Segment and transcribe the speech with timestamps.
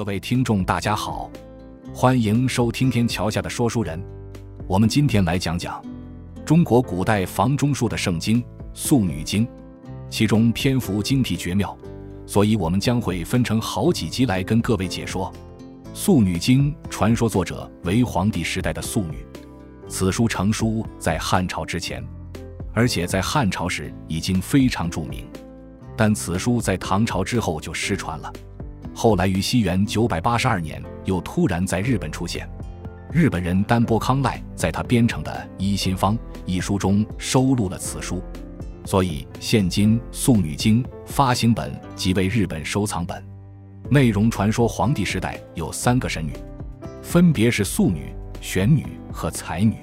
[0.00, 1.30] 各位听众，大家好，
[1.92, 4.02] 欢迎收听天桥下的说书人。
[4.66, 5.84] 我们今天来讲讲
[6.42, 8.42] 中国古代房中术的圣经
[8.72, 9.46] 《素女经》，
[10.08, 11.76] 其中篇幅精辟绝妙，
[12.24, 15.30] 所以我们将会分成好几集来跟各位解说
[15.92, 16.72] 《素女经》。
[16.88, 19.18] 传说作者为黄帝时代的素女，
[19.86, 22.02] 此书成书在汉朝之前，
[22.72, 25.26] 而且在汉朝时已经非常著名，
[25.94, 28.32] 但此书在唐朝之后就失传了。
[28.94, 32.48] 后来于西元九百八十二年，又突然在日本出现。
[33.12, 38.22] 日本人丹波康赖在他编成的《一心方》一书中收录了此书，
[38.84, 43.20] 所以现今《素女经》发行本即为日本收藏本。
[43.90, 46.32] 内容传说黄帝时代有三个神女，
[47.02, 49.74] 分别是素女、玄女和才女。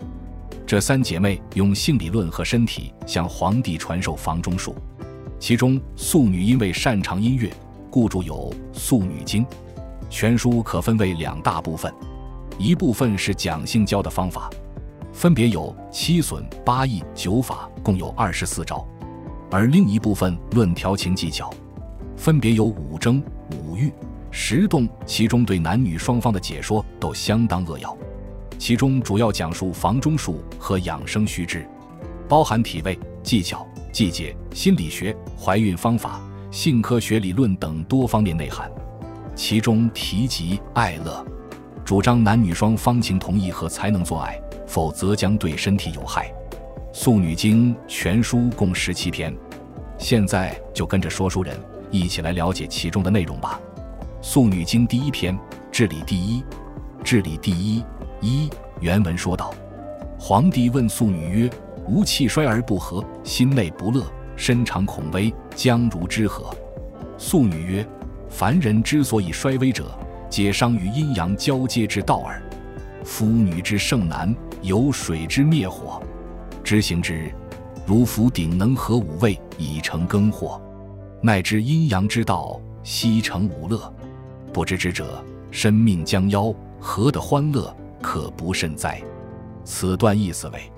[0.65, 4.75] 这三姐妹用性理论和身体向皇帝传授房中术，
[5.39, 7.51] 其中素女因为擅长音乐。
[7.89, 9.45] 故著有《素女经》，
[10.09, 11.93] 全书可分为两大部分，
[12.57, 14.49] 一部分是讲性交的方法，
[15.11, 18.85] 分别有七损、八益、九法，共有二十四招；
[19.49, 21.49] 而另一部分论调情技巧，
[22.15, 23.91] 分别有五征、五欲、
[24.31, 27.95] 十动，其中对男女双方的解说都相当扼要。
[28.59, 31.67] 其中主要讲述房中术和养生须知，
[32.27, 36.19] 包含体位、技巧、季节、心理学、怀孕方法。
[36.57, 38.67] 性科学理论等多方面内涵，
[39.35, 41.23] 其中提及爱乐，
[41.85, 46.33] 主张男女双方情同意和才能做爱，否则将对身体有害。
[46.91, 49.31] 《素女经》全书共十七篇，
[49.99, 51.55] 现在就跟着说书人
[51.91, 53.61] 一起来了解其中的内容吧。
[54.19, 55.37] 《素女经》第一篇，
[55.71, 56.43] 治理第一，
[57.03, 57.83] 治理第一
[58.19, 59.53] 一原文说道：
[60.17, 61.49] 皇帝问素女曰
[61.87, 64.03] ：“吾气衰而不和，心内不乐。”
[64.37, 66.55] 身长恐危，将如之何？
[67.17, 67.87] 素女曰
[68.29, 69.97] ：“凡人之所以衰微者，
[70.29, 72.39] 皆伤于阴阳交接之道耳。
[73.03, 75.99] 夫女之盛难，有水之灭火，
[76.63, 77.33] 知行之，
[77.85, 80.61] 如夫鼎能合五味，以成庚火；
[81.21, 83.91] 乃知阴阳之道，悉成五乐。
[84.53, 87.75] 不知之者，身命将夭，何得欢乐？
[88.01, 89.01] 可不甚哉？”
[89.65, 90.71] 此段意思为：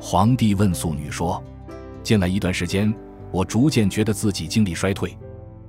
[0.00, 1.40] 皇帝问素女说。
[2.06, 2.94] 近来一段时间，
[3.32, 5.18] 我逐渐觉得自己精力衰退，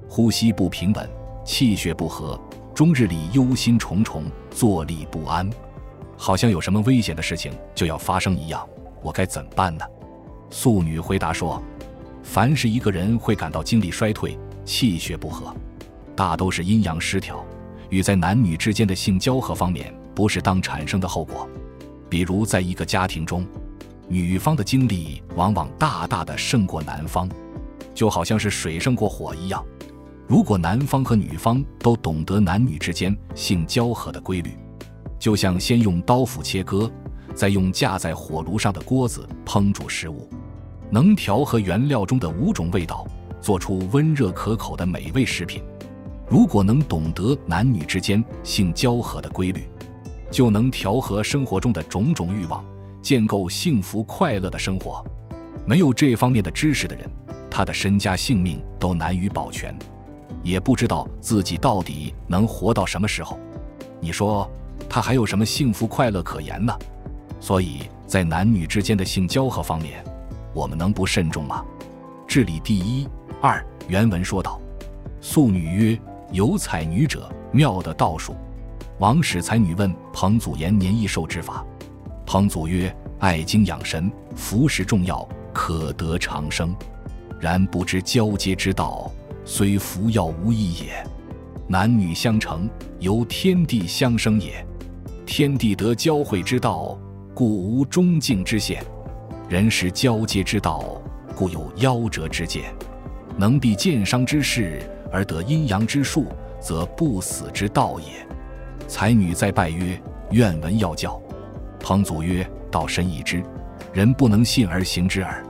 [0.08, 1.10] 呼吸不平稳，
[1.44, 2.40] 气血不和，
[2.76, 4.22] 终日里忧心忡忡，
[4.52, 5.50] 坐立不安，
[6.16, 8.64] 好像有什么危险的事情就要发生一样。
[9.02, 9.84] 我该怎么办呢？
[10.52, 11.60] 素女回答说
[12.22, 15.52] ：“凡是一个人会感到精力衰退、气血不和，
[16.16, 17.44] 大都是阴阳失调，
[17.90, 21.50] 与在男女之间的性交合方面不是当产生的后果。
[22.08, 23.44] 比如在一个家庭中。”
[24.10, 27.30] 女方的精力往往大大的胜过男方，
[27.94, 29.64] 就好像是水胜过火一样。
[30.28, 34.52] 如果男方和女方都懂得男女之间性交合的规律，
[35.20, 36.90] 就像先用刀斧切割，
[37.34, 40.30] 再用架在火炉上的锅子烹煮食物，
[40.90, 43.06] 能调和原料中的五种味道，
[43.42, 45.62] 做出温热可口的美味食品。
[46.30, 49.68] 如果能懂得男女之间性交合的规律，
[50.30, 52.64] 就能调和生活中的种种欲望。
[53.08, 55.02] 建构幸福快乐的生活，
[55.66, 57.10] 没有这方面的知识的人，
[57.50, 59.74] 他的身家性命都难于保全，
[60.44, 63.40] 也不知道自己到底能活到什么时候。
[64.02, 64.46] 你说
[64.90, 66.78] 他还有什么幸福快乐可言呢？
[67.40, 70.04] 所以在男女之间的性交合方面，
[70.54, 71.64] 我们能不慎重吗？
[72.28, 73.08] 治理第一
[73.42, 74.60] 二原文说道
[75.22, 76.02] ：“素女曰：
[76.34, 78.36] 有采女者，妙的道术。
[79.00, 81.66] 王使才女问彭祖延年益寿之法。”
[82.28, 86.76] 彭祖曰：“爱精养神，服食重要，可得长生。
[87.40, 89.10] 然不知交接之道，
[89.46, 91.08] 虽服药无益也。
[91.70, 94.66] 男女相成，由天地相生也。
[95.26, 97.00] 天地得交会之道，
[97.34, 98.84] 故无终境之限；
[99.48, 101.02] 人是交接之道，
[101.34, 102.74] 故有夭折之见。
[103.38, 104.82] 能避剑伤之事，
[105.14, 106.26] 而得阴阳之术，
[106.60, 108.28] 则不死之道也。”
[108.86, 109.98] 才女再拜曰
[110.32, 111.18] ：“愿闻要教。”
[111.88, 113.42] 彭祖曰：“道深已知，
[113.94, 115.42] 人不能信而行之耳。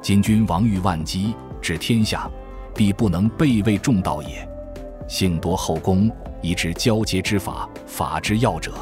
[0.00, 2.30] 今君王欲万机，治天下，
[2.72, 4.48] 必不能背位众道也。
[5.08, 6.08] 幸多后宫，
[6.40, 8.72] 以知交接之法，法之要者，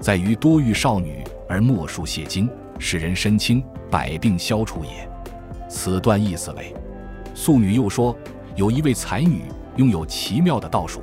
[0.00, 2.48] 在于多遇少女而莫数泄精，
[2.78, 5.06] 使人身轻，百病消除也。”
[5.68, 6.74] 此段意思为：
[7.34, 8.16] 素女又说，
[8.56, 9.42] 有一位才女
[9.76, 11.02] 拥有奇妙的道术，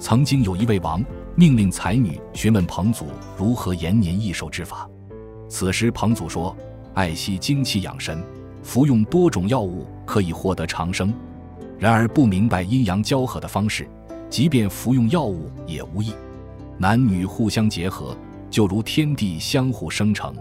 [0.00, 1.00] 曾经有一位王。
[1.38, 4.88] 命令才女询问彭祖如何延年益寿之法。
[5.50, 6.56] 此时彭祖说
[6.94, 8.24] ：“爱惜精气养神，
[8.62, 11.12] 服用多种药物可以获得长生。
[11.78, 13.86] 然而不明白阴阳交合的方式，
[14.30, 16.14] 即便服用药物也无益。
[16.78, 18.16] 男女互相结合，
[18.48, 20.34] 就如天地相互生成。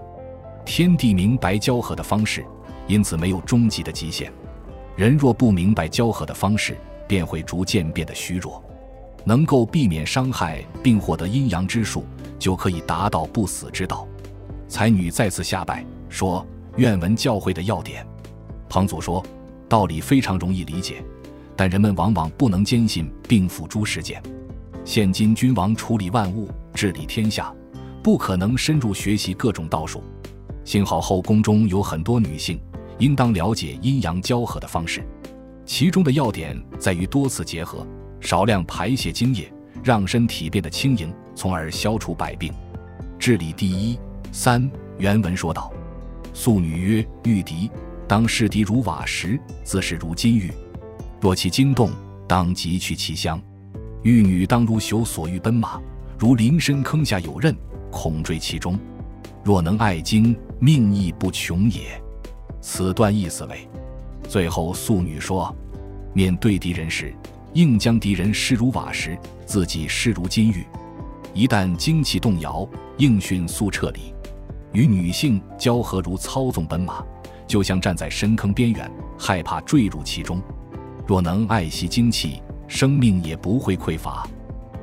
[0.63, 2.45] 天地明白交合的方式，
[2.87, 4.31] 因此没有终极的极限。
[4.95, 8.63] 人若不明白交合的方式，便会逐渐变得虚弱。
[9.25, 12.05] 能够避免伤害并获得阴阳之术，
[12.37, 14.07] 就可以达到不死之道。
[14.67, 16.45] 才女再次下拜，说
[16.77, 18.05] ：“愿闻教诲的要点。”
[18.69, 19.25] 彭祖说
[19.67, 21.03] ：“道理非常容易理解，
[21.55, 24.21] 但人们往往不能坚信并付诸实践。
[24.83, 27.53] 现今君王处理万物、治理天下，
[28.03, 30.03] 不可能深入学习各种道术。
[30.63, 32.59] 幸好后宫中有很多女性，
[32.99, 35.03] 应当了解阴阳交合的方式。
[35.65, 37.85] 其中的要点在于多次结合。”
[38.25, 42.51] 少量排泄精液，让身体变得轻盈，从而消除百病。
[43.19, 43.99] 治理第一
[44.31, 44.67] 三
[44.97, 45.71] 原文说道
[46.33, 47.69] ：“素女曰：玉笛，
[48.07, 50.51] 当视笛如瓦石，自是如金玉。
[51.21, 51.91] 若其惊动，
[52.27, 53.39] 当即去其香。
[54.01, 55.79] 玉女当如朽所欲奔马，
[56.17, 57.55] 如临深坑下有刃，
[57.91, 58.75] 恐坠其中。
[59.43, 62.01] 若能爱精，命亦不穷也。”
[62.59, 63.69] 此段意思为：
[64.27, 65.55] 最后素女说，
[66.11, 67.13] 面对敌人时。
[67.55, 70.65] 应将敌人视如瓦石，自己视如金玉。
[71.33, 72.67] 一旦精气动摇，
[72.97, 74.13] 应迅速撤离。
[74.73, 77.01] 与女性交合如操纵奔马，
[77.47, 80.41] 就像站在深坑边缘，害怕坠入其中。
[81.07, 84.27] 若能爱惜精气，生命也不会匮乏。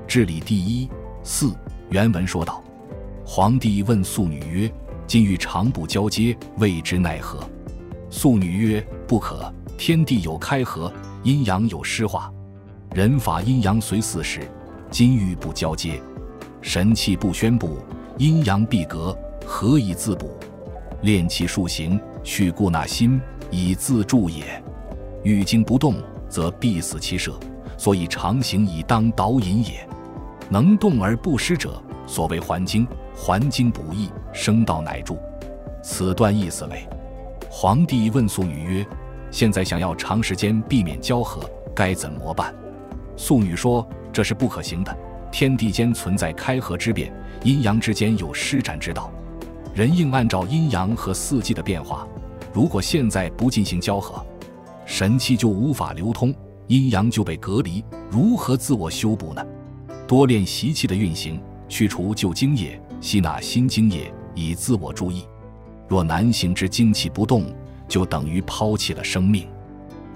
[0.08, 0.88] 治理第一
[1.22, 1.54] 四
[1.90, 2.64] 原文说道：
[3.22, 4.72] 皇帝问素女曰
[5.06, 7.38] ：“今欲长不交接，未之奈何？”
[8.08, 9.52] 素女曰：“不可。
[9.76, 10.90] 天地有开合，
[11.22, 12.32] 阴阳有失化。”
[12.94, 14.40] 人法阴阳随四时，
[14.90, 15.98] 金玉不交接，
[16.60, 17.78] 神气不宣布，
[18.18, 19.16] 阴阳必隔，
[19.46, 20.36] 何以自补？
[21.00, 23.18] 练气数行，去固纳心，
[23.50, 24.62] 以自助也。
[25.24, 25.94] 玉精不动，
[26.28, 27.32] 则必死其舍，
[27.78, 29.88] 所以常行以当导引也。
[30.50, 32.86] 能动而不失者，所谓还精。
[33.14, 35.18] 还精补益，生道乃助。
[35.82, 36.86] 此段意思为：
[37.50, 38.86] 皇帝问素女曰
[39.30, 41.42] ：“现在想要长时间避免交合，
[41.74, 42.54] 该怎么办？”
[43.16, 44.96] 素女说：“这是不可行的。
[45.30, 47.12] 天地间存在开合之变，
[47.42, 49.10] 阴阳之间有施展之道。
[49.74, 52.06] 人应按照阴阳和四季的变化。
[52.52, 54.24] 如果现在不进行交合，
[54.84, 56.34] 神气就无法流通，
[56.66, 59.42] 阴阳就被隔离，如何自我修补呢？
[60.06, 65.24] 多练习气的运行，去除旧精液，吸纳新精液，以自我注意。
[65.88, 67.46] 若男性之精气不动，
[67.88, 69.48] 就等于抛弃了生命。”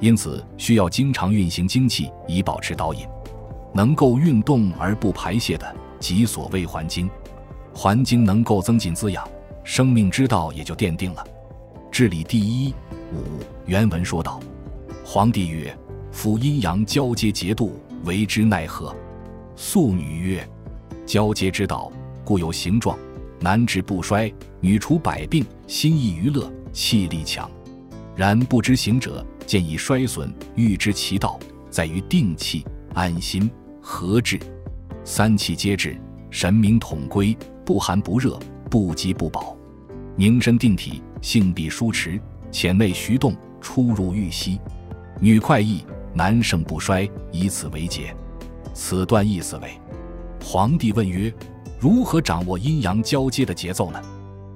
[0.01, 3.07] 因此，需要经常运行精气以保持导引。
[3.75, 7.11] 能够运动而不排泄的，即所谓还精。
[7.75, 9.29] 还精能够增进滋养，
[9.65, 11.23] 生命之道也就奠定了。
[11.91, 12.73] 治理第一
[13.13, 14.41] 五原文说道
[15.05, 15.77] ：“皇帝曰：
[16.11, 18.95] 夫阴阳交接节度，为之奈何？”
[19.57, 20.49] 素女曰
[21.05, 21.93] ：“交接之道，
[22.25, 22.99] 故有形状，
[23.41, 27.51] 男治不衰，女除百病，心意娱乐，气力强。
[28.17, 31.39] 然不知行者。”见以衰损，欲知其道，
[31.71, 33.49] 在于定气、安心、
[33.81, 34.41] 和志，
[35.05, 35.97] 三气皆治，
[36.31, 38.37] 神明统归，不寒不热，
[38.69, 39.57] 不饥不饱，
[40.17, 44.61] 凝身定体，性必舒弛，潜内徐动，出入欲息。
[45.21, 48.13] 女快意，男盛不衰，以此为节。
[48.75, 49.81] 此段意思为：
[50.43, 51.33] 皇帝问曰：
[51.79, 54.03] 如何掌握阴阳交接的节奏呢？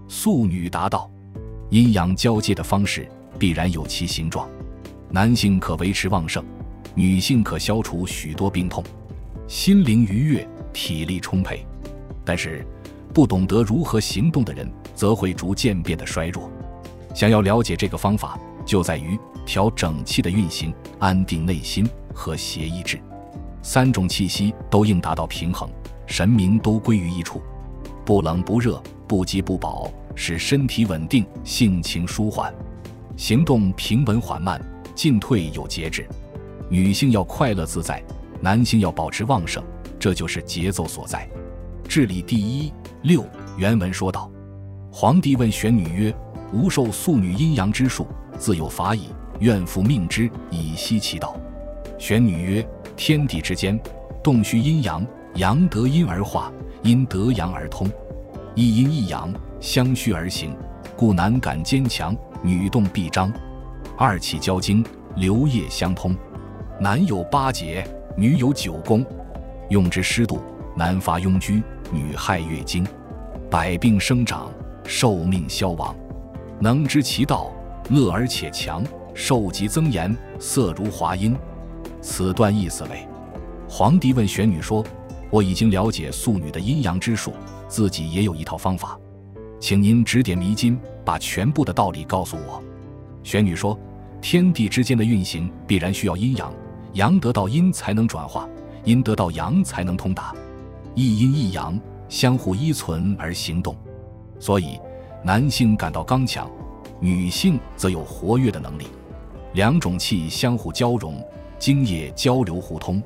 [0.09, 1.09] 素女答道：
[1.71, 3.09] 阴阳交接的方式
[3.41, 4.49] 必然有其形状。
[5.11, 6.45] 男性可维持旺盛，
[6.95, 8.85] 女性可消除许多病痛，
[9.49, 11.67] 心灵愉悦，体力充沛。
[12.25, 12.65] 但是，
[13.13, 16.49] 不懂得如何行动的人，则会逐渐变得衰弱。
[17.15, 23.01] 想要了解这个方法，就在于调整气的运行，安定内心和谐意志，
[23.63, 25.69] 三种气息都应达到平衡，
[26.07, 27.43] 神明都归于一处，
[28.05, 32.55] 不冷不热，不饥不饱，使身体稳定，性情舒缓，
[33.21, 34.59] 行动平稳缓慢。
[34.95, 36.07] 进退有节制，
[36.71, 38.03] 女性要快乐自在，
[38.41, 39.63] 男性要保持旺盛，
[39.99, 41.29] 这就是节奏所在。
[41.87, 42.73] 治理第一
[43.03, 43.23] 六
[43.59, 44.31] 原文说道：
[44.91, 46.15] 皇帝问玄女曰
[46.53, 48.07] ：“吾受素女阴阳之术，
[48.39, 49.09] 自有法矣，
[49.41, 51.39] 愿复命之，以息其道。”
[51.99, 53.79] 玄女曰：“天地之间，
[54.23, 56.51] 动虚阴阳，阳得阴而化，
[56.83, 57.87] 阴得阳而通，
[58.55, 60.57] 一阴一阳相虚而行，
[60.97, 63.33] 故男感坚强，女动必张。”
[63.97, 64.85] 二气交经，
[65.17, 66.17] 流液相通，
[66.81, 69.05] 男有八节，女有九宫，
[69.69, 70.41] 用之湿度，
[70.75, 72.87] 男发痈疽，女害月经，
[73.51, 74.51] 百病生长，
[74.85, 75.95] 寿命消亡。
[76.59, 77.51] 能知其道，
[77.91, 78.83] 乐而且强，
[79.15, 81.37] 寿极增延，色如华阴。
[82.01, 83.07] 此段意思为：
[83.69, 84.83] 皇帝问玄女说
[85.31, 87.35] ：“我已经了解素女的阴阳之术，
[87.69, 88.99] 自己也有一套方法，
[89.61, 92.61] 请您指点迷津，把全部的道理告诉我。”
[93.23, 93.79] 玄女说
[94.23, 96.53] ：“天地之间的运行必然需要阴阳，
[96.95, 98.49] 阳得到阴才能转化，
[98.85, 100.35] 阴得到阳才能通达，
[100.95, 103.77] 一阴一阳相互依存而行动，
[104.39, 104.81] 所以
[105.23, 106.51] 男性感到刚强，
[106.99, 108.87] 女性则有活跃的能力，
[109.53, 111.23] 两种气相互交融，
[111.59, 113.03] 精液交流互通。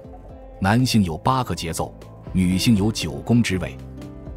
[0.60, 1.92] 男性有八个节奏，
[2.32, 3.76] 女性有九宫之位，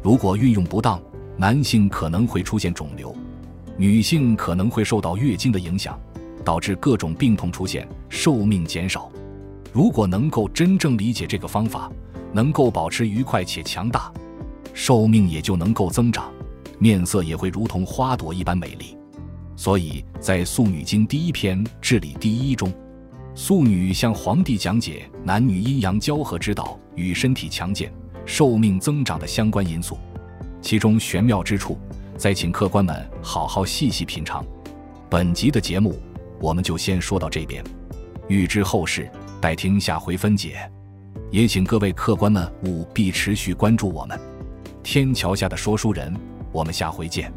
[0.02, 1.00] 如果运用不当，
[1.38, 3.14] 男性可能会出现肿瘤。”
[3.78, 5.96] 女性可能会受到月经的影响，
[6.44, 9.08] 导致各种病痛出现，寿命减少。
[9.72, 11.88] 如果能够真正理解这个方法，
[12.32, 14.12] 能够保持愉快且强大，
[14.74, 16.32] 寿命也就能够增长，
[16.80, 18.96] 面色也会如同花朵一般美丽。
[19.54, 22.72] 所以在《素女经》第一篇《治理第一》中，
[23.34, 27.92] 素女向皇帝讲解男女阴阳交合之道与身体强健、
[28.26, 29.96] 寿命增长的相关因素，
[30.60, 31.78] 其中玄妙之处。
[32.16, 34.44] 再请客官们好好细细品尝。
[35.08, 36.00] 本集的节目，
[36.40, 37.62] 我们就先说到这边。
[38.26, 39.08] 欲知后事，
[39.40, 40.70] 待听下回分解。
[41.30, 44.18] 也请各位客官们务必持续关注我们
[44.82, 46.14] 天桥下的说书人。
[46.50, 47.32] 我们下回见。